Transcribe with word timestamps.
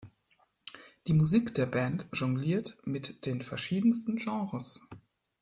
Die 1.05 1.13
Musik 1.13 1.53
der 1.53 1.67
Band 1.67 2.07
jongliert 2.11 2.75
mit 2.85 3.23
den 3.27 3.43
verschiedensten 3.43 4.15
Genres. 4.15 4.81